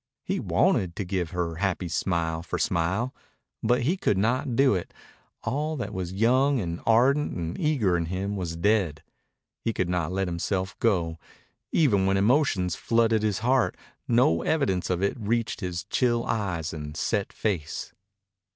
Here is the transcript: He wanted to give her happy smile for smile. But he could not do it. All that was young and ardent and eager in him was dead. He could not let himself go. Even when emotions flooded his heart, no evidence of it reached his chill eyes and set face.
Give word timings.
He 0.23 0.39
wanted 0.39 0.95
to 0.95 1.03
give 1.05 1.29
her 1.29 1.57
happy 1.57 1.87
smile 1.87 2.41
for 2.41 2.57
smile. 2.57 3.13
But 3.61 3.83
he 3.83 3.97
could 3.97 4.17
not 4.17 4.55
do 4.55 4.73
it. 4.73 4.95
All 5.43 5.75
that 5.77 5.93
was 5.93 6.11
young 6.11 6.59
and 6.59 6.81
ardent 6.87 7.33
and 7.33 7.55
eager 7.59 7.95
in 7.95 8.07
him 8.07 8.35
was 8.35 8.55
dead. 8.55 9.03
He 9.63 9.73
could 9.73 9.89
not 9.89 10.11
let 10.11 10.27
himself 10.27 10.75
go. 10.79 11.19
Even 11.71 12.07
when 12.07 12.17
emotions 12.17 12.75
flooded 12.75 13.21
his 13.21 13.37
heart, 13.45 13.77
no 14.07 14.41
evidence 14.41 14.89
of 14.89 15.03
it 15.03 15.15
reached 15.19 15.59
his 15.61 15.83
chill 15.83 16.25
eyes 16.25 16.73
and 16.73 16.97
set 16.97 17.31
face. 17.31 17.93